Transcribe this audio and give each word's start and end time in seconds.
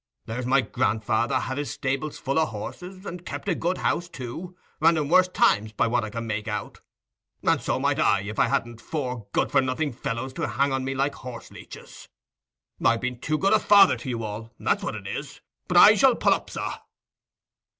There's 0.25 0.47
my 0.47 0.61
grandfather 0.61 1.41
had 1.41 1.59
his 1.59 1.69
stables 1.69 2.17
full 2.17 2.39
o' 2.39 2.45
horses, 2.45 3.05
and 3.05 3.23
kept 3.23 3.47
a 3.47 3.53
good 3.53 3.77
house, 3.77 4.09
too, 4.09 4.57
and 4.81 4.97
in 4.97 5.09
worse 5.09 5.27
times, 5.27 5.73
by 5.73 5.85
what 5.85 6.03
I 6.03 6.09
can 6.09 6.25
make 6.25 6.47
out; 6.47 6.81
and 7.43 7.61
so 7.61 7.79
might 7.79 7.99
I, 7.99 8.21
if 8.21 8.39
I 8.39 8.47
hadn't 8.47 8.81
four 8.81 9.27
good 9.31 9.51
for 9.51 9.61
nothing 9.61 9.93
fellows 9.93 10.33
to 10.33 10.47
hang 10.47 10.71
on 10.73 10.83
me 10.83 10.95
like 10.95 11.13
horse 11.13 11.51
leeches. 11.51 12.09
I've 12.83 12.99
been 13.01 13.19
too 13.19 13.37
good 13.37 13.53
a 13.53 13.59
father 13.59 13.95
to 13.97 14.09
you 14.09 14.23
all—that's 14.23 14.81
what 14.83 14.95
it 14.95 15.05
is. 15.05 15.39
But 15.67 15.77
I 15.77 15.93
shall 15.93 16.15
pull 16.15 16.33
up, 16.33 16.49
sir." 16.49 16.67